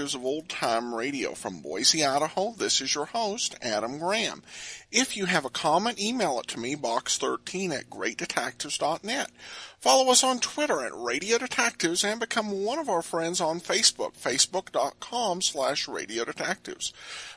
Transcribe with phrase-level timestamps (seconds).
[0.00, 1.34] Detectives of Old Time Radio.
[1.34, 4.42] From Boise, Idaho, this is your host, Adam Graham.
[4.90, 9.30] If you have a comment, email it to me, box13 at greatdetectives.net.
[9.78, 14.12] Follow us on Twitter at Radio Detectives and become one of our friends on Facebook,
[14.18, 16.94] facebook.com slash Radio Detectives.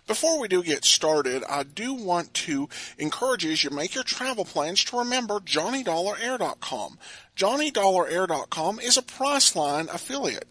[0.07, 4.05] Before we do get started, I do want to encourage you as you make your
[4.05, 6.97] travel plans to remember JohnnyDollarAir.com.
[7.35, 10.47] JohnnyDollarAir.com is a Priceline affiliate.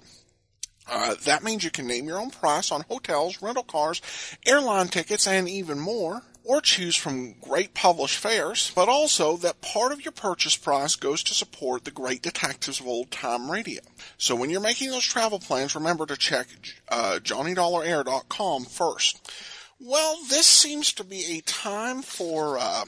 [0.92, 4.02] Uh, that means you can name your own price on hotels, rental cars,
[4.46, 6.22] airline tickets, and even more.
[6.44, 11.22] Or choose from great published fares, but also that part of your purchase price goes
[11.22, 13.80] to support the great detectives of old time radio.
[14.18, 16.48] So when you're making those travel plans, remember to check
[16.88, 19.30] uh, JohnnyDollarAir.com first.
[19.78, 22.86] Well, this seems to be a time for uh,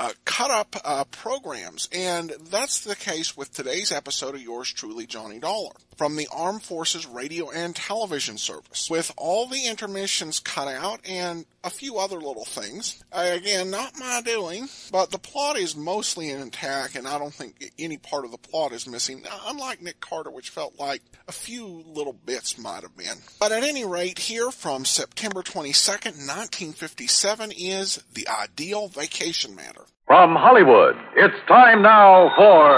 [0.00, 1.88] uh, cut up uh, programs.
[1.92, 6.62] And that's the case with today's episode of yours truly, Johnny Dollar, from the Armed
[6.62, 8.88] Forces Radio and Television Service.
[8.90, 13.02] With all the intermissions cut out and a few other little things.
[13.12, 17.70] Uh, again, not my doing, but the plot is mostly intact, and I don't think
[17.78, 21.84] any part of the plot is missing, unlike Nick Carter, which felt like a few
[21.86, 23.18] little bits might have been.
[23.38, 29.84] But at any rate, here from September 22nd, 1957 is The Ideal Vacation Matter.
[30.12, 32.68] From Hollywood, it's time now for.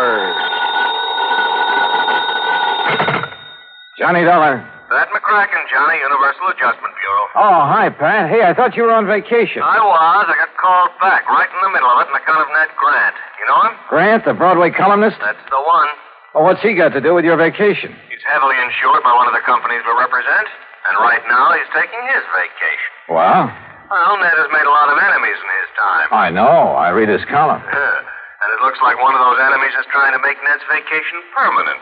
[3.99, 4.63] Johnny Dollar.
[4.87, 7.27] Pat McCracken, Johnny, Universal Adjustment Bureau.
[7.35, 8.31] Oh, hi, Pat.
[8.31, 9.67] Hey, I thought you were on vacation.
[9.67, 10.31] I was.
[10.31, 13.19] I got called back right in the middle of it on account of Ned Grant.
[13.43, 13.75] You know him?
[13.91, 15.19] Grant, the Broadway columnist?
[15.19, 15.91] That's the one.
[16.39, 17.99] Well, what's he got to do with your vacation?
[18.15, 20.47] He's heavily insured by one of the companies we represent,
[20.87, 22.91] and right now he's taking his vacation.
[23.11, 23.74] Well?
[23.91, 26.09] Well, Ned has made a lot of enemies in his time.
[26.11, 26.75] I know.
[26.75, 27.63] I read his column.
[27.63, 27.97] Yeah.
[28.45, 31.81] And it looks like one of those enemies is trying to make Ned's vacation permanent.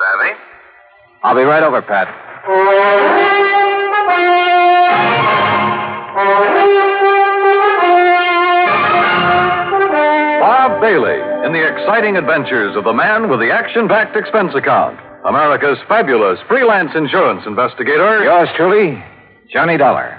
[0.00, 0.32] Savvy?
[1.22, 2.08] I'll be right over, Pat.
[10.40, 14.98] Bob Bailey in the exciting adventures of the man with the action packed expense account.
[15.24, 18.24] America's fabulous freelance insurance investigator.
[18.24, 19.02] Yours truly,
[19.52, 20.18] Johnny Dollar.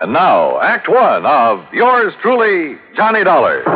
[0.00, 3.66] And now, Act One of yours truly, Johnny Dollar.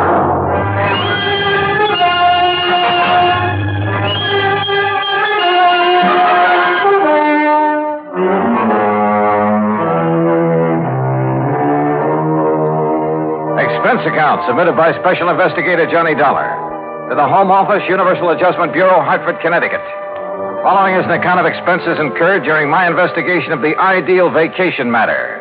[13.58, 16.54] Expense account submitted by Special Investigator Johnny Dollar
[17.10, 19.82] to the Home Office, Universal Adjustment Bureau, Hartford, Connecticut.
[20.62, 25.31] Following is an account of expenses incurred during my investigation of the ideal vacation matter.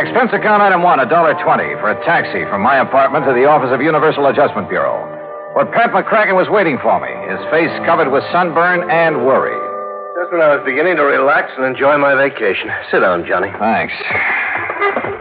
[0.00, 3.44] Expense account item one, a dollar twenty for a taxi from my apartment to the
[3.44, 4.96] office of Universal Adjustment Bureau,
[5.52, 9.52] where Pat McCracken was waiting for me, his face covered with sunburn and worry.
[10.16, 12.72] Just when I was beginning to relax and enjoy my vacation.
[12.88, 13.52] Sit down, Johnny.
[13.60, 13.92] Thanks.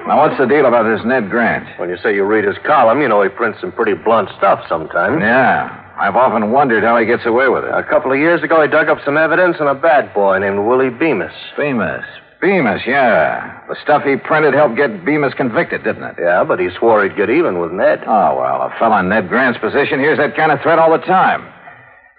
[0.07, 1.67] Now, what's the deal about this Ned Grant?
[1.75, 4.63] When you say you read his column, you know he prints some pretty blunt stuff
[4.71, 5.19] sometimes.
[5.19, 7.71] Yeah, I've often wondered how he gets away with it.
[7.73, 10.59] A couple of years ago, he dug up some evidence on a bad boy named
[10.59, 11.31] Willie Bemis.
[11.55, 12.03] Bemis.
[12.41, 13.61] Bemis, yeah.
[13.69, 16.15] The stuff he printed helped get Bemis convicted, didn't it?
[16.19, 18.03] Yeah, but he swore he'd get even with Ned.
[18.05, 21.05] Oh, well, a fellow in Ned Grant's position hears that kind of threat all the
[21.05, 21.47] time.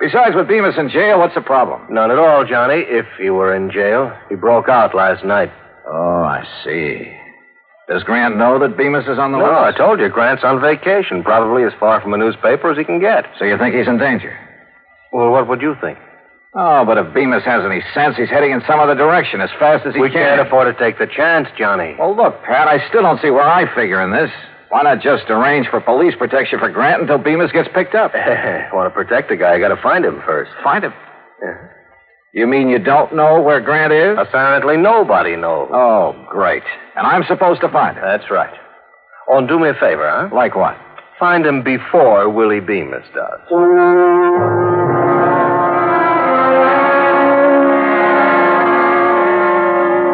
[0.01, 1.83] Besides, with Bemis in jail, what's the problem?
[1.93, 4.17] None at all, Johnny, if he were in jail.
[4.31, 5.53] He broke out last night.
[5.87, 7.13] Oh, I see.
[7.89, 11.23] Does Grant know that Bemis is on the No, I told you, Grant's on vacation,
[11.23, 13.27] probably as far from a newspaper as he can get.
[13.39, 14.33] So you think he's in danger?
[15.13, 15.99] Well, what would you think?
[16.55, 19.85] Oh, but if Bemis has any sense, he's heading in some other direction as fast
[19.87, 20.21] as he we can.
[20.21, 21.97] We can't afford to take the chance, Johnny.
[21.99, 24.31] Well, look, Pat, I still don't see where I figure in this.
[24.71, 28.15] Why not just arrange for police protection for Grant until Bemis gets picked up?
[28.15, 30.51] I want to protect the guy, you got to find him first.
[30.63, 30.95] Find him.
[31.43, 31.69] Yeah.
[32.35, 34.19] You mean you don't know where Grant is?
[34.19, 35.69] Apparently, nobody knows.
[35.73, 36.65] Oh, great.
[36.97, 38.03] And I'm supposed to find him.
[38.03, 38.53] That's right.
[39.29, 40.35] Oh, and do me a favor, huh?
[40.35, 40.77] Like what?
[41.21, 43.41] Find him before Willie Bemis does.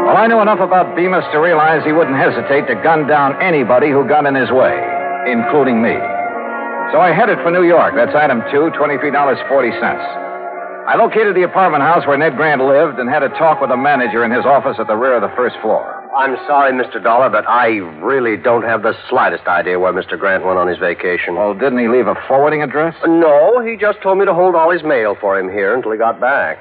[0.05, 3.89] Well, I knew enough about Bemis to realize he wouldn't hesitate to gun down anybody
[3.89, 4.77] who got in his way,
[5.25, 5.97] including me.
[6.93, 7.95] So I headed for New York.
[7.97, 10.30] That's item two, $23.40.
[10.89, 13.77] I located the apartment house where Ned Grant lived and had a talk with the
[13.77, 15.97] manager in his office at the rear of the first floor.
[16.17, 17.03] I'm sorry, Mr.
[17.03, 20.19] Dollar, but I really don't have the slightest idea where Mr.
[20.19, 21.37] Grant went on his vacation.
[21.37, 22.95] Well, didn't he leave a forwarding address?
[23.07, 25.99] No, he just told me to hold all his mail for him here until he
[25.99, 26.59] got back.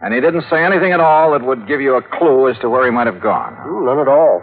[0.00, 2.70] And he didn't say anything at all that would give you a clue as to
[2.70, 3.54] where he might have gone.
[3.58, 4.42] Hmm, None at all.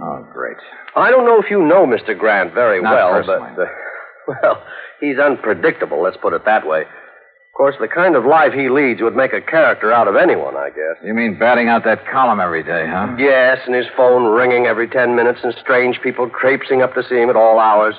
[0.00, 0.56] Oh, great.
[0.94, 2.16] I don't know if you know Mr.
[2.16, 3.50] Grant very Not well, personally.
[3.56, 3.62] but.
[3.62, 4.62] Uh, well,
[5.00, 6.84] he's unpredictable, let's put it that way.
[7.56, 10.58] Of course, the kind of life he leads would make a character out of anyone,
[10.58, 11.00] I guess.
[11.02, 13.16] You mean batting out that column every day, huh?
[13.18, 17.16] Yes, and his phone ringing every ten minutes and strange people traipsing up to see
[17.16, 17.94] him at all hours.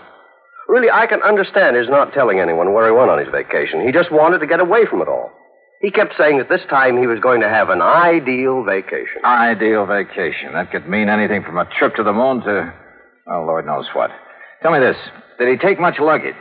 [0.67, 3.83] Really, I can understand his not telling anyone where he went on his vacation.
[3.83, 5.31] He just wanted to get away from it all.
[5.81, 9.25] He kept saying that this time he was going to have an ideal vacation.
[9.25, 10.53] Ideal vacation.
[10.53, 12.73] That could mean anything from a trip to the moon to,
[13.25, 14.11] well, Lord knows what.
[14.61, 14.97] Tell me this.
[15.39, 16.35] Did he take much luggage?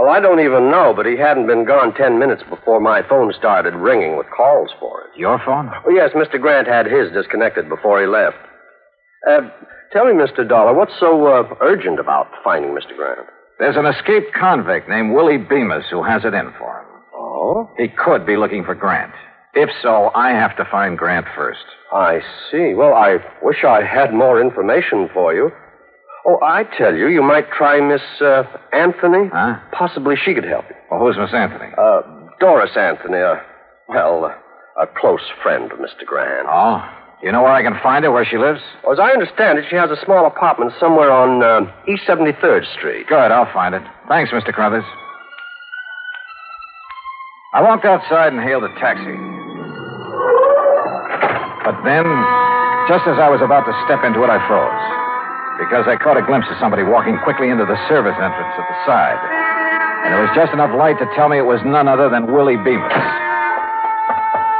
[0.00, 3.32] Oh, I don't even know, but he hadn't been gone ten minutes before my phone
[3.36, 5.18] started ringing with calls for it.
[5.18, 5.70] Your phone?
[5.84, 6.40] Oh, yes, Mr.
[6.40, 8.36] Grant had his disconnected before he left.
[9.28, 9.50] Uh,
[9.92, 10.48] tell me, Mr.
[10.48, 12.94] Dollar, what's so uh, urgent about finding Mr.
[12.96, 13.26] Grant?
[13.58, 16.86] There's an escaped convict named Willie Bemis who has it in for him.
[17.12, 17.68] Oh?
[17.76, 19.12] He could be looking for Grant.
[19.54, 21.64] If so, I have to find Grant first.
[21.92, 22.20] I
[22.52, 22.74] see.
[22.74, 25.50] Well, I wish I had more information for you.
[26.28, 28.42] Oh, I tell you, you might try Miss uh,
[28.74, 29.30] Anthony.
[29.32, 29.56] Huh?
[29.72, 30.76] Possibly she could help you.
[30.90, 31.72] Well, who's Miss Anthony?
[31.72, 32.02] Uh,
[32.38, 33.36] Doris Anthony, uh,
[33.88, 36.04] well, uh, a close friend of Mr.
[36.04, 36.46] Grant.
[36.50, 36.84] Oh,
[37.22, 38.60] you know where I can find her, where she lives?
[38.84, 42.70] Well, as I understand it, she has a small apartment somewhere on uh, East 73rd
[42.76, 43.06] Street.
[43.08, 43.82] Good, I'll find it.
[44.06, 44.52] Thanks, Mr.
[44.52, 44.84] Crothers.
[47.54, 49.16] I walked outside and hailed a taxi.
[51.64, 52.04] But then,
[52.84, 55.07] just as I was about to step into it, I froze.
[55.58, 58.78] Because I caught a glimpse of somebody walking quickly into the service entrance at the
[58.86, 59.18] side.
[60.06, 62.56] And there was just enough light to tell me it was none other than Willie
[62.56, 62.94] Bemis.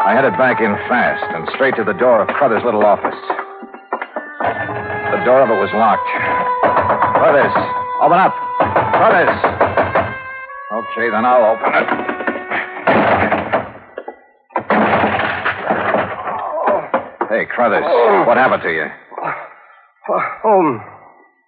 [0.03, 3.15] I headed back in fast and straight to the door of Crothers' little office.
[5.15, 6.11] The door of it was locked.
[7.15, 7.55] Crothers,
[8.03, 8.35] open up.
[8.99, 9.31] Crothers.
[10.75, 11.87] Okay, then I'll open it.
[17.31, 17.87] Hey, Crothers,
[18.27, 19.08] what happened to you?
[20.45, 20.79] Oh,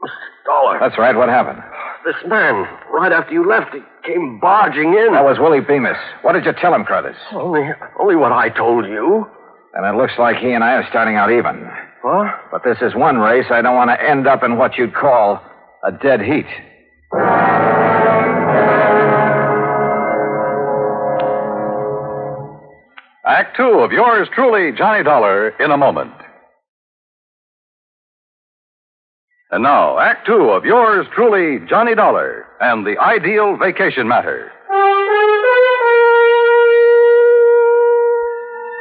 [0.03, 0.11] Mr.
[0.47, 0.79] Dollar.
[0.81, 1.63] That's right, what happened?
[2.05, 5.13] This man, right after you left, he came barging in.
[5.13, 5.97] That was Willie Bemis.
[6.23, 7.17] What did you tell him, Crothers?
[7.33, 7.69] Only,
[8.01, 9.27] only what I told you.
[9.75, 11.69] And it looks like he and I are starting out even.
[12.03, 12.35] What?
[12.51, 15.41] But this is one race I don't want to end up in what you'd call
[15.85, 16.47] a dead heat.
[23.27, 26.13] Act two of yours truly, Johnny Dollar, in a moment.
[29.53, 34.53] And now, Act two of yours truly, Johnny Dollar, and the ideal vacation matter.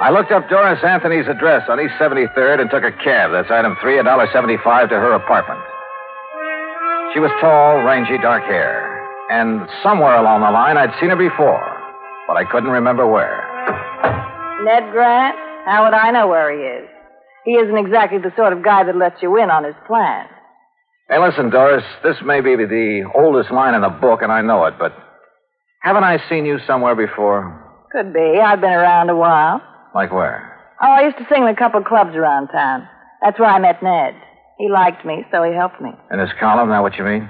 [0.02, 3.32] I looked up Doris Anthony's address on East 73rd and took a cab.
[3.32, 5.60] That's item three, $1.75 to her apartment.
[7.14, 8.86] She was tall, rangy, dark hair.
[9.32, 11.66] And somewhere along the line, I'd seen her before,
[12.28, 13.44] but I couldn't remember where.
[14.64, 15.36] Ned Grant?
[15.66, 16.88] How would I know where he is?
[17.44, 20.30] He isn't exactly the sort of guy that lets you in on his plans.
[21.10, 24.66] Hey, listen, Doris, this may be the oldest line in the book, and I know
[24.66, 24.94] it, but
[25.82, 27.66] haven't I seen you somewhere before?
[27.92, 28.38] Could be.
[28.40, 29.60] I've been around a while.
[29.96, 30.56] Like where?
[30.82, 32.88] Oh, I used to sing in a couple of clubs around town.
[33.24, 34.14] That's where I met Ned.
[34.60, 35.90] He liked me, so he helped me.
[36.12, 37.28] In his column, that what you mean?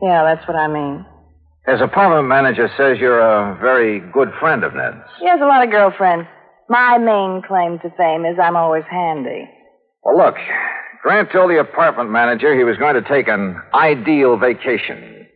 [0.00, 1.04] Yeah, that's what I mean.
[1.66, 5.10] His apartment manager says you're a very good friend of Ned's.
[5.18, 6.28] He has a lot of girlfriends.
[6.68, 9.48] My main claim to fame is I'm always handy.
[10.04, 10.36] Well, look,
[11.02, 15.26] Grant told the apartment manager he was going to take an ideal vacation.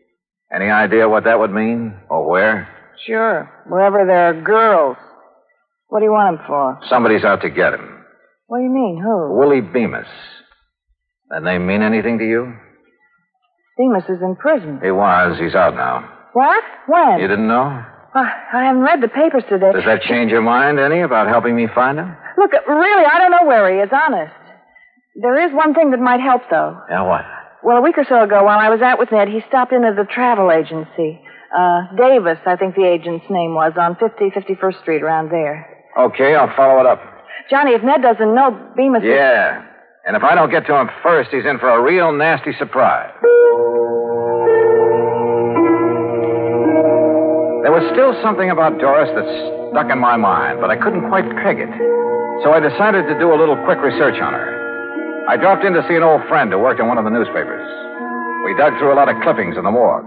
[0.54, 1.95] Any idea what that would mean?
[2.11, 2.69] Or where?
[3.07, 3.50] Sure.
[3.66, 4.97] Wherever there are girls.
[5.88, 6.78] What do you want him for?
[6.88, 8.04] Somebody's out to get him.
[8.47, 9.00] What do you mean?
[9.02, 9.38] Who?
[9.38, 10.07] Willie Bemis.
[11.31, 12.52] That name mean anything to you?
[13.78, 14.81] Bemis is in prison.
[14.83, 15.38] He was.
[15.38, 16.09] He's out now.
[16.35, 16.62] What?
[16.87, 17.21] When?
[17.21, 17.85] You didn't know?
[18.14, 19.73] Uh, I haven't read the papers today.
[19.73, 22.14] Does that change your mind any about helping me find him?
[22.37, 24.33] Look, really, I don't know where he is, honest.
[25.14, 26.81] There is one thing that might help, though.
[26.88, 27.25] Yeah, what?
[27.62, 29.85] Well, a week or so ago, while I was out with Ned, he stopped in
[29.85, 31.21] at the travel agency.
[31.52, 35.69] Uh, Davis, I think the agent's name was, on 50, 51st Street, around there.
[35.99, 37.00] Okay, I'll follow it up.
[37.50, 39.09] Johnny, if Ned doesn't know, Bemis is...
[39.12, 39.62] Yeah.
[40.07, 43.12] And if I don't get to him first, he's in for a real nasty surprise.
[47.62, 49.28] There was still something about Doris that
[49.71, 51.71] stuck in my mind, but I couldn't quite peg it.
[52.42, 54.62] So I decided to do a little quick research on her.
[55.29, 57.62] I dropped in to see an old friend who worked in one of the newspapers.
[58.45, 60.05] We dug through a lot of clippings in the morgue.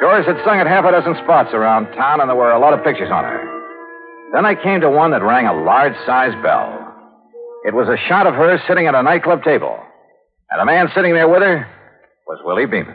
[0.00, 2.74] Doris had sung at half a dozen spots around town, and there were a lot
[2.74, 3.40] of pictures on her.
[4.32, 6.68] Then I came to one that rang a large size bell.
[7.64, 9.78] It was a shot of her sitting at a nightclub table.
[10.50, 11.66] And the man sitting there with her
[12.26, 12.94] was Willie Bemis.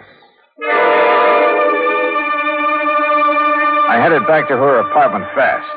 [3.90, 5.68] I headed back to her apartment fast.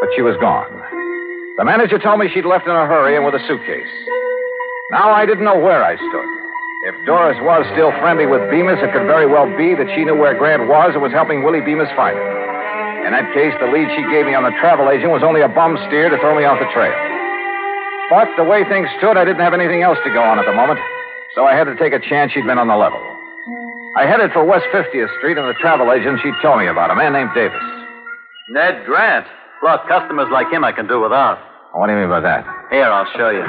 [0.00, 1.17] But she was gone.
[1.58, 3.90] The manager told me she'd left in a hurry and with a suitcase.
[4.94, 6.28] Now I didn't know where I stood.
[6.86, 10.14] If Doris was still friendly with Bemis, it could very well be that she knew
[10.14, 12.30] where Grant was and was helping Willie Bemis find him.
[13.04, 15.50] In that case, the lead she gave me on the travel agent was only a
[15.50, 16.94] bum steer to throw me off the trail.
[18.06, 20.54] But the way things stood, I didn't have anything else to go on at the
[20.54, 20.78] moment,
[21.34, 23.02] so I had to take a chance she'd been on the level.
[23.98, 26.94] I headed for West 50th Street, and the travel agent she'd told me about, a
[26.94, 27.66] man named Davis.
[28.54, 29.26] Ned Grant.
[29.58, 31.47] Look, customers like him I can do without.
[31.72, 32.44] What do you mean by that?
[32.70, 33.44] Here, I'll show you.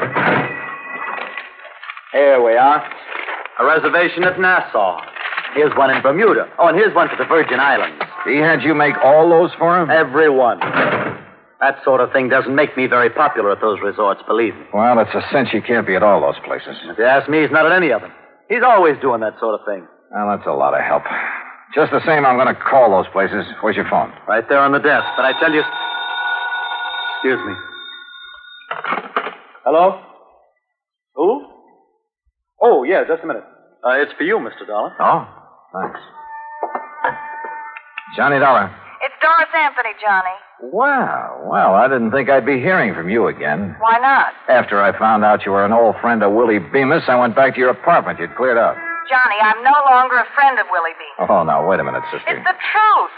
[2.11, 2.83] Here we are.
[3.59, 5.01] A reservation at Nassau.
[5.55, 6.47] Here's one in Bermuda.
[6.59, 8.01] Oh, and here's one to the Virgin Islands.
[8.25, 9.89] He had you make all those for him?
[9.89, 10.59] Every one.
[11.59, 14.65] That sort of thing doesn't make me very popular at those resorts, believe me.
[14.73, 16.77] Well, it's a cinch he can't be at all those places.
[16.85, 18.11] If you ask me, he's not at any of them.
[18.47, 19.85] He's always doing that sort of thing.
[20.11, 21.03] Well, that's a lot of help.
[21.75, 23.45] Just the same, I'm going to call those places.
[23.61, 24.13] Where's your phone?
[24.27, 25.05] Right there on the desk.
[25.17, 25.61] But I tell you.
[27.19, 27.53] Excuse me.
[29.65, 29.99] Hello?
[31.15, 31.45] Who?
[32.61, 33.43] Oh, yeah, just a minute.
[33.83, 34.67] Uh, it's for you, Mr.
[34.67, 34.91] Dollar.
[34.99, 35.27] Oh,
[35.73, 35.99] thanks.
[38.15, 38.73] Johnny Dollar.
[39.01, 40.35] It's Doris Anthony, Johnny.
[40.73, 43.75] Well, well, I didn't think I'd be hearing from you again.
[43.79, 44.33] Why not?
[44.49, 47.53] After I found out you were an old friend of Willie Bemis, I went back
[47.55, 48.19] to your apartment.
[48.19, 48.75] You'd cleared out.
[49.07, 51.29] Johnny, I'm no longer a friend of Willie Bemis.
[51.31, 52.27] Oh, now, wait a minute, sister.
[52.27, 53.15] It's the truth.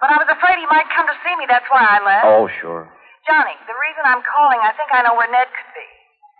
[0.00, 1.46] But I was afraid he might come to see me.
[1.48, 2.26] That's why I left.
[2.28, 2.86] Oh, sure.
[3.26, 5.88] Johnny, the reason I'm calling, I think I know where Ned could be.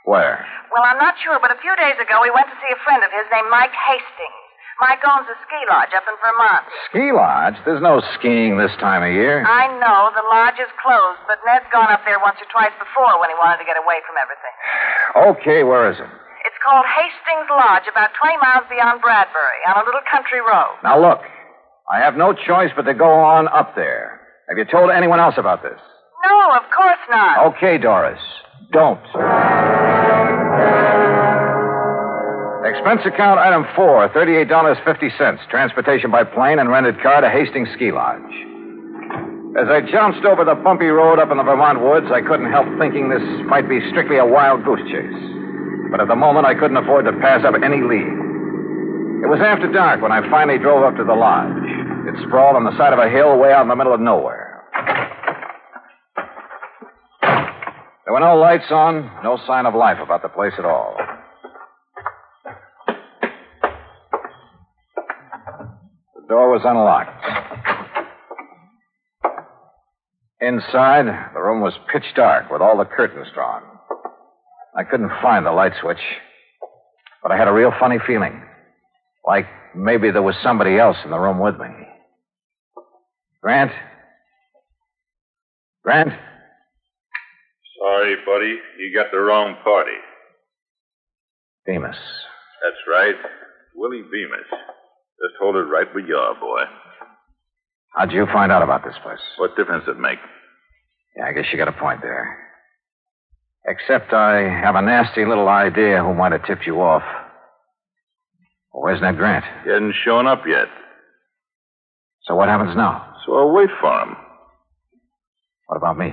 [0.07, 0.47] Where?
[0.71, 3.03] Well, I'm not sure, but a few days ago he went to see a friend
[3.03, 4.43] of his named Mike Hastings.
[4.79, 6.63] Mike owns a ski lodge up in Vermont.
[6.93, 7.57] Ski lodge?
[7.65, 9.41] There's no skiing this time of year.
[9.43, 13.19] I know the lodge is closed, but Ned's gone up there once or twice before
[13.19, 14.55] when he wanted to get away from everything.
[15.33, 16.11] Okay, where is it?
[16.45, 20.77] It's called Hastings Lodge, about 20 miles beyond Bradbury, on a little country road.
[20.85, 21.25] Now, look.
[21.91, 24.21] I have no choice but to go on up there.
[24.49, 25.81] Have you told anyone else about this?
[26.25, 27.47] No, of course not.
[27.55, 28.21] Okay, Doris.
[28.73, 29.01] Don't.
[32.67, 35.49] Expense account item four, $38.50.
[35.49, 38.21] Transportation by plane and rented car to Hastings Ski Lodge.
[39.57, 42.67] As I jounced over the bumpy road up in the Vermont woods, I couldn't help
[42.79, 45.23] thinking this might be strictly a wild goose chase.
[45.91, 48.13] But at the moment, I couldn't afford to pass up any lead.
[49.25, 51.57] It was after dark when I finally drove up to the lodge.
[52.05, 54.61] It sprawled on the side of a hill way out in the middle of nowhere.
[58.07, 60.97] There were no lights on, no sign of life about the place at all.
[66.15, 67.11] The door was unlocked.
[70.41, 73.63] Inside, the room was pitch dark with all the curtains drawn.
[74.79, 75.99] I couldn't find the light switch,
[77.25, 78.41] but I had a real funny feeling.
[79.27, 81.75] Like maybe there was somebody else in the room with me.
[83.43, 83.73] Grant?
[85.83, 86.13] Grant?
[87.97, 88.59] Sorry, buddy.
[88.79, 89.97] You got the wrong party.
[91.65, 91.97] Bemis.
[92.63, 93.15] That's right.
[93.75, 94.47] Willie Bemis.
[94.51, 96.63] Just hold it right where you are, boy.
[97.95, 99.21] How'd you find out about this place?
[99.39, 100.19] What difference it make?
[101.17, 102.39] Yeah, I guess you got a point there.
[103.67, 107.03] Except I have a nasty little idea who might have tipped you off.
[108.73, 109.45] Where's Ned Grant?
[109.65, 110.69] He hasn't shown up yet.
[112.25, 113.15] So what happens now?
[113.25, 114.17] So I'll wait for him.
[115.67, 116.11] What about me?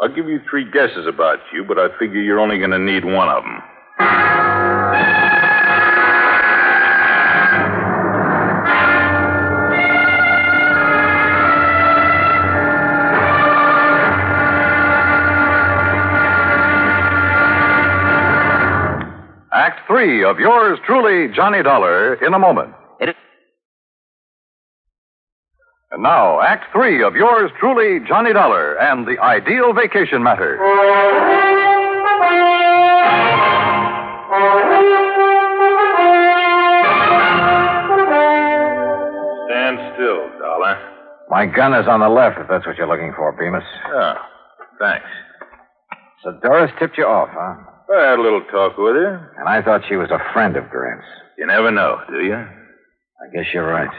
[0.00, 3.04] I'll give you three guesses about you, but I figure you're only going to need
[3.04, 3.62] one of them.
[19.52, 22.72] Act three of yours truly, Johnny Dollar, in a moment.
[25.90, 30.58] And now, Act three of yours truly, Johnny Dollar, and the ideal vacation matter.
[39.48, 40.76] Stand still, Dollar.
[41.30, 43.62] My gun is on the left, if that's what you're looking for, Bemis.
[43.88, 44.14] Oh,
[44.78, 45.06] thanks.
[46.24, 47.54] So Doris tipped you off, huh?
[47.94, 49.34] I had a little talk with her.
[49.38, 51.06] And I thought she was a friend of Grant's.
[51.38, 52.34] You never know, do you?
[52.34, 53.90] I guess you're right.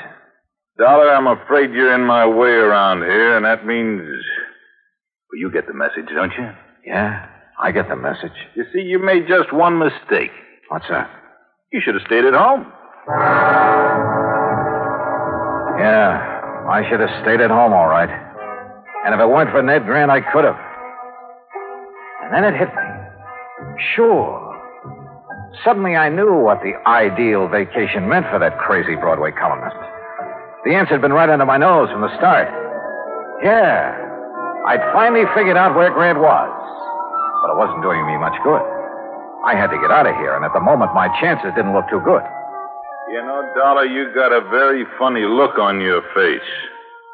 [0.80, 4.00] Dollar, I'm afraid you're in my way around here, and that means.
[4.00, 6.50] Well, you get the message, don't you?
[6.86, 7.28] Yeah,
[7.62, 8.32] I get the message.
[8.56, 10.32] You see, you made just one mistake.
[10.70, 11.10] What's that?
[11.74, 12.72] You should have stayed at home.
[15.80, 18.10] Yeah, I should have stayed at home, all right.
[19.06, 20.58] And if it weren't for Ned Grant, I could have.
[22.24, 23.76] And then it hit me.
[23.96, 24.46] Sure.
[25.66, 29.76] Suddenly I knew what the ideal vacation meant for that crazy Broadway columnist.
[30.66, 32.48] The answer had been right under my nose from the start.
[33.44, 33.96] Yeah.
[34.68, 36.52] I'd finally figured out where Grant was.
[37.42, 38.62] But it wasn't doing me much good.
[39.48, 41.88] I had to get out of here, and at the moment, my chances didn't look
[41.90, 42.22] too good.
[43.08, 46.46] You know, Dollar, you got a very funny look on your face.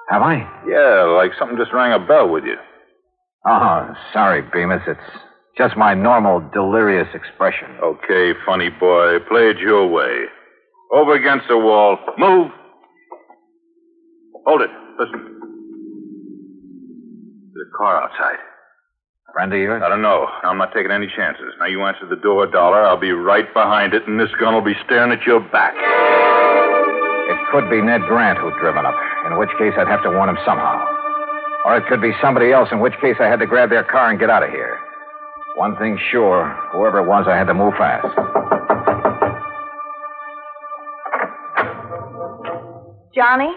[0.09, 0.41] Have I?
[0.67, 2.57] Yeah, like something just rang a bell with you.
[3.45, 4.81] Oh, sorry, Bemis.
[4.87, 4.99] It's
[5.55, 7.69] just my normal delirious expression.
[7.81, 9.19] Okay, funny boy.
[9.29, 10.25] Play it your way.
[10.91, 11.97] Over against the wall.
[12.17, 12.51] Move.
[14.45, 14.69] Hold it.
[14.99, 15.21] Listen.
[17.53, 18.37] There's a car outside.
[19.33, 19.81] Friend of yours?
[19.83, 20.27] I don't know.
[20.43, 21.51] I'm not taking any chances.
[21.59, 22.85] Now you answer the door, Dollar.
[22.85, 25.73] I'll be right behind it, and this gun will be staring at your back.
[27.27, 28.95] It could be Ned Grant who'd driven up,
[29.27, 30.79] in which case I'd have to warn him somehow.
[31.65, 34.09] Or it could be somebody else, in which case I had to grab their car
[34.09, 34.79] and get out of here.
[35.55, 38.07] One thing sure, whoever it was, I had to move fast.
[43.15, 43.51] Johnny?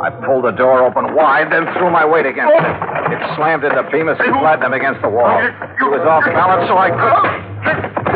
[0.00, 2.64] I pulled the door open wide, then threw my weight against it.
[3.12, 5.36] It slammed into Bemis and flattened him against the wall.
[5.36, 7.28] He was off balance, so I couldn't.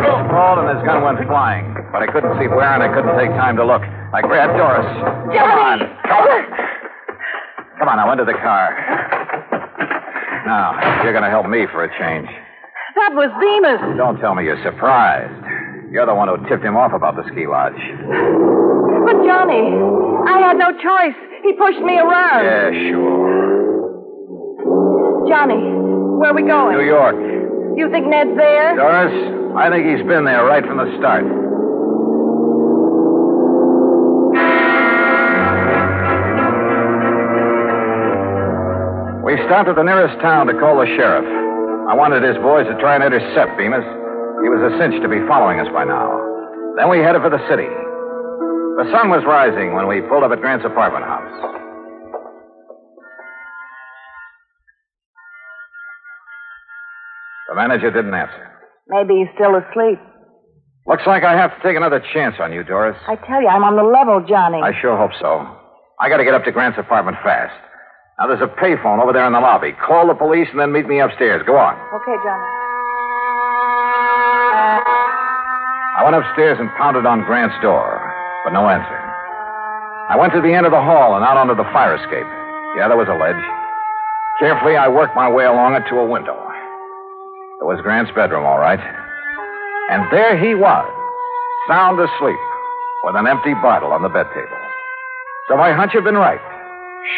[0.00, 1.76] He sprawled and his gun went flying.
[1.93, 3.85] But I couldn't see where, and I couldn't take time to look.
[3.85, 4.88] I grabbed Doris.
[5.29, 5.79] Come on.
[6.09, 6.43] Come on.
[7.79, 8.73] Come on, now, into the car.
[10.49, 12.29] Now, you're going to help me for a change.
[12.97, 13.99] That was Bemis.
[13.99, 15.37] Don't tell me you're surprised.
[15.93, 17.76] You're the one who tipped him off about the ski lodge.
[19.04, 19.64] But, Johnny,
[20.26, 21.16] I had no choice.
[21.42, 22.44] He pushed me around.
[22.44, 23.34] Yeah, sure.
[25.28, 25.61] Johnny,
[26.20, 26.76] where are we going?
[26.76, 27.16] New York.
[27.76, 28.76] You think Ned's there?
[28.76, 29.12] Doris,
[29.56, 31.25] I think he's been there right from the start.
[39.25, 41.25] We stopped at the nearest town to call the sheriff.
[41.88, 43.84] I wanted his boys to try and intercept Bemis.
[44.45, 46.12] He was a cinch to be following us by now.
[46.76, 47.67] Then we headed for the city.
[48.76, 51.30] The sun was rising when we pulled up at Grant's apartment house.
[57.49, 58.50] The manager didn't answer.
[58.89, 60.00] Maybe he's still asleep.
[60.87, 62.97] Looks like I have to take another chance on you, Doris.
[63.08, 64.60] I tell you, I'm on the level, Johnny.
[64.60, 65.47] I sure hope so.
[66.00, 67.54] I got to get up to Grant's apartment fast.
[68.19, 69.73] Now, there's a payphone over there in the lobby.
[69.73, 71.43] Call the police and then meet me upstairs.
[71.47, 71.75] Go on.
[71.95, 72.45] Okay, Johnny.
[75.97, 78.02] I went upstairs and pounded on Grant's door,
[78.45, 79.00] but no answer.
[80.13, 82.28] I went to the end of the hall and out onto the fire escape.
[82.76, 83.41] Yeah, there was a ledge.
[84.39, 86.37] Carefully, I worked my way along it to a window.
[87.61, 88.83] It was Grant's bedroom, all right.
[89.89, 90.85] And there he was,
[91.69, 92.43] sound asleep,
[93.04, 94.61] with an empty bottle on the bed table.
[95.49, 96.41] So my hunch had been right.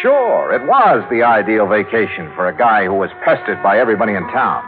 [0.01, 4.23] Sure, it was the ideal vacation for a guy who was pestered by everybody in
[4.31, 4.63] town.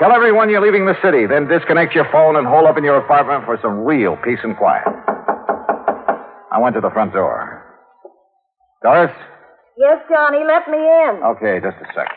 [0.00, 2.96] Tell everyone you're leaving the city, then disconnect your phone and hole up in your
[2.96, 4.86] apartment for some real peace and quiet.
[6.52, 7.64] I went to the front door.
[8.82, 9.12] Doris?
[9.78, 11.22] Yes, Johnny, let me in.
[11.24, 12.08] Okay, just a sec.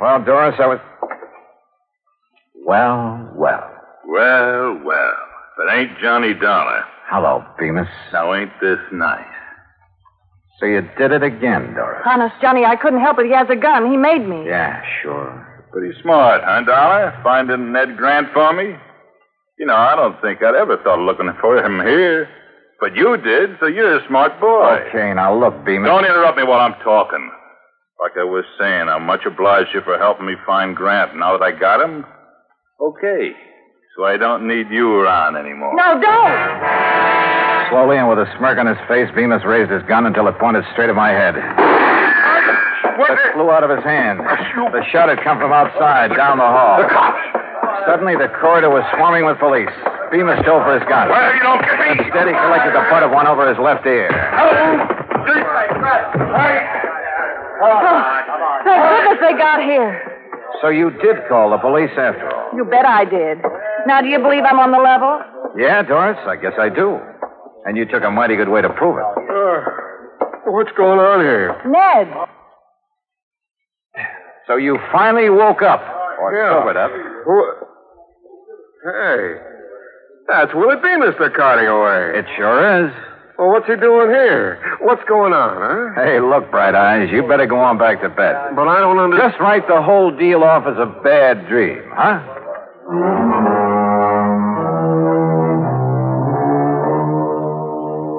[0.00, 0.78] Well, Doris, I was.
[2.64, 3.70] Well, well.
[4.06, 5.12] Well, well.
[5.58, 6.84] If it ain't Johnny Dollar.
[7.08, 7.86] Hello, Bemis.
[8.12, 9.24] Now, ain't this nice?
[10.58, 12.02] So you did it again, Doris.
[12.06, 13.26] Honest, Johnny, I couldn't help it.
[13.26, 13.90] He has a gun.
[13.90, 14.44] He made me.
[14.46, 15.48] Yeah, sure.
[15.72, 17.18] Pretty smart, huh, Dollar?
[17.22, 18.76] Finding Ned Grant for me?
[19.58, 22.28] You know, I don't think I'd ever thought of looking for him here.
[22.80, 24.82] But you did, so you're a smart boy.
[24.90, 25.86] Okay, now look, Bemis.
[25.86, 27.30] Don't interrupt me while I'm talking.
[28.00, 31.14] Like I was saying, I'm much obliged to you for helping me find Grant.
[31.14, 32.04] Now that I got him,
[32.80, 33.30] okay.
[33.96, 35.70] So I don't need you around anymore.
[35.76, 37.70] No, don't.
[37.70, 40.64] Slowly and with a smirk on his face, Bemis raised his gun until it pointed
[40.72, 41.36] straight at my head.
[42.98, 43.12] What?
[43.12, 44.18] It flew out of his hand.
[44.18, 46.82] The shot had come from outside, down the hall.
[46.82, 47.41] The cops!
[47.86, 49.70] Suddenly, the corridor was swarming with police.
[50.10, 51.08] Bemis dove for his gun.
[51.08, 51.88] Well, you don't get me.
[52.04, 54.08] Instead, he collected the butt of one over his left ear.
[57.64, 60.18] Oh, Thank goodness they got here.
[60.60, 62.56] So you did call the police after all?
[62.56, 63.38] You bet I did.
[63.86, 65.20] Now, do you believe I'm on the level?
[65.56, 66.98] Yeah, Doris, I guess I do.
[67.64, 69.04] And you took a mighty good way to prove it.
[69.04, 71.54] Uh, what's going on here?
[71.66, 72.14] Ned.
[74.46, 75.80] So you finally woke up.
[76.20, 76.58] Or Yeah.
[76.60, 76.90] sobered up.
[77.24, 77.52] Who...
[78.82, 79.38] Hey,
[80.26, 82.18] that's Willie Bemis they're carting away.
[82.18, 82.90] It sure is.
[83.38, 84.58] Well, what's he doing here?
[84.82, 86.02] What's going on, huh?
[86.02, 88.34] Hey, look, Bright Eyes, you better go on back to bed.
[88.56, 89.32] But I don't understand.
[89.32, 92.18] Just write the whole deal off as a bad dream, huh?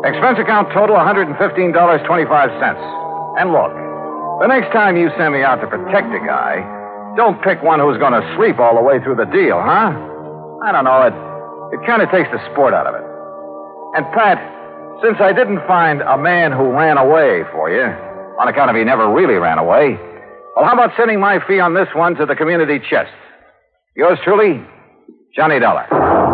[0.08, 1.36] Expense account total $115.25.
[3.36, 3.72] And look,
[4.40, 6.64] the next time you send me out to protect a guy,
[7.16, 9.92] don't pick one who's going to sleep all the way through the deal, huh?
[10.64, 11.04] I don't know.
[11.04, 11.14] It,
[11.76, 13.04] it kind of takes the sport out of it.
[13.96, 14.40] And, Pat,
[15.04, 17.84] since I didn't find a man who ran away for you,
[18.40, 20.00] on account of he never really ran away,
[20.56, 23.12] well, how about sending my fee on this one to the community chest?
[23.96, 24.64] Yours truly,
[25.36, 26.33] Johnny Dollar.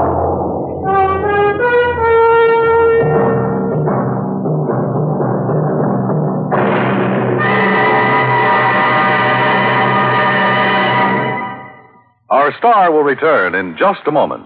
[12.79, 14.45] Star will return in just a moment.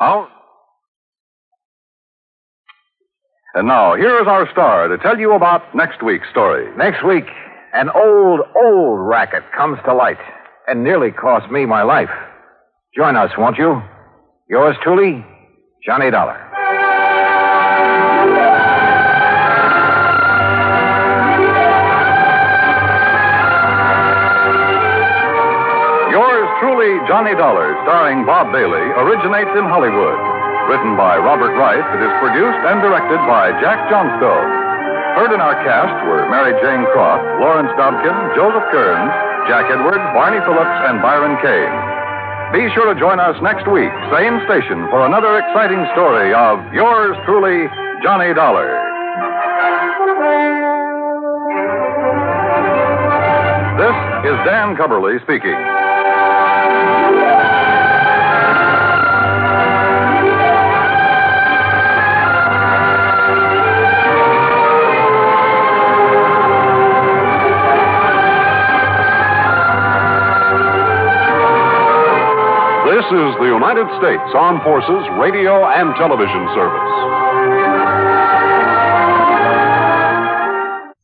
[0.00, 0.28] Our...
[3.54, 6.74] And now, here is our star to tell you about next week's story.
[6.76, 7.26] Next week,
[7.72, 10.18] an old, old racket comes to light
[10.66, 12.10] and nearly cost me my life.
[12.96, 13.80] Join us, won't you?
[14.48, 15.24] Yours truly,
[15.86, 16.51] Johnny Dollar.
[27.10, 30.14] Johnny Dollar, starring Bob Bailey, originates in Hollywood.
[30.70, 34.50] Written by Robert Rice, it is produced and directed by Jack Johnstone.
[35.18, 39.10] Heard in our cast were Mary Jane Croft, Lawrence Dobkin, Joseph Kearns,
[39.50, 41.74] Jack Edwards, Barney Phillips, and Byron Kane.
[42.54, 47.18] Be sure to join us next week, same station, for another exciting story of yours
[47.26, 47.66] truly,
[48.06, 48.70] Johnny Dollar.
[53.74, 53.96] This
[54.30, 55.81] is Dan Cubberly speaking.
[73.12, 76.92] Is the United States Armed Forces Radio and Television Service.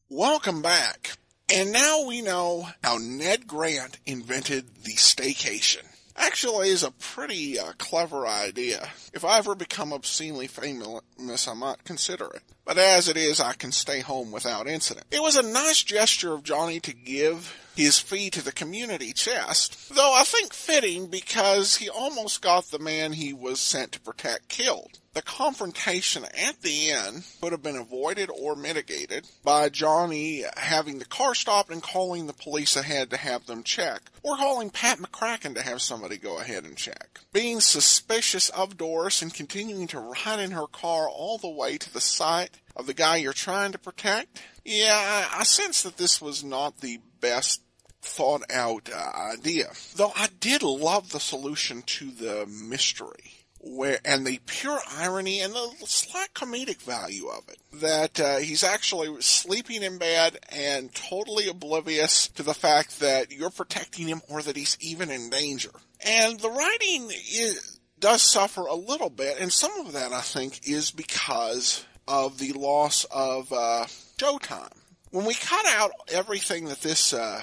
[0.08, 1.18] Welcome back.
[1.52, 5.84] And now we know how Ned Grant invented the staycation.
[6.16, 8.88] Actually, is a pretty uh, clever idea.
[9.12, 12.42] If I ever become obscenely famous, I might consider it.
[12.68, 15.06] But as it is, I can stay home without incident.
[15.10, 19.88] It was a nice gesture of Johnny to give his fee to the community chest,
[19.94, 24.48] though I think fitting because he almost got the man he was sent to protect
[24.48, 24.98] killed.
[25.14, 31.04] The confrontation at the end could have been avoided or mitigated by Johnny having the
[31.04, 35.54] car stopped and calling the police ahead to have them check, or calling Pat McCracken
[35.54, 37.20] to have somebody go ahead and check.
[37.32, 41.92] Being suspicious of Doris and continuing to ride in her car all the way to
[41.92, 46.44] the site of the guy you're trying to protect, yeah, I sense that this was
[46.44, 47.62] not the best
[48.00, 49.66] thought out uh, idea.
[49.96, 53.34] Though I did love the solution to the mystery.
[53.60, 58.62] Where and the pure irony and the slight comedic value of it that uh, he's
[58.62, 64.42] actually sleeping in bed and totally oblivious to the fact that you're protecting him or
[64.42, 65.72] that he's even in danger.
[66.06, 70.60] And the writing is, does suffer a little bit, and some of that I think
[70.68, 73.84] is because of the loss of uh,
[74.16, 74.72] showtime.
[75.10, 77.42] When we cut out everything that this uh,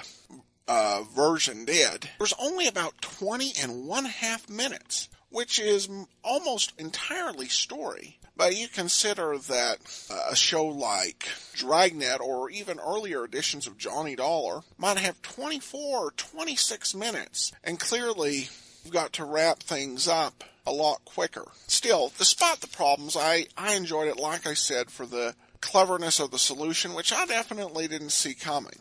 [0.68, 5.88] uh, version did, there's only about 20 and one half minutes, which is
[6.22, 8.18] almost entirely story.
[8.36, 9.78] But you consider that
[10.10, 15.98] uh, a show like Dragnet or even earlier editions of Johnny Dollar might have 24
[15.98, 18.48] or 26 minutes, and clearly
[18.84, 21.44] you've got to wrap things up a lot quicker.
[21.66, 26.30] Still, despite the problems, I, I enjoyed it, like I said, for the cleverness of
[26.30, 28.78] the solution, which I definitely didn't see coming.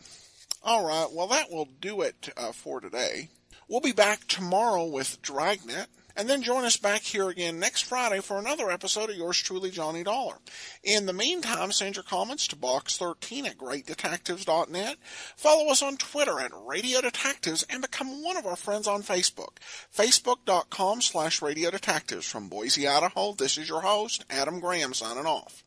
[0.63, 3.29] All right, well, that will do it uh, for today.
[3.67, 8.21] We'll be back tomorrow with Dragnet, and then join us back here again next Friday
[8.21, 10.35] for another episode of yours truly, Johnny Dollar.
[10.83, 14.97] In the meantime, send your comments to box13 at greatdetectives.net.
[15.35, 19.57] Follow us on Twitter at Radio Detectives and become one of our friends on Facebook.
[19.93, 22.25] Facebook.com slash Radio Detectives.
[22.25, 25.64] From Boise, Idaho, this is your host, Adam Graham, signing off.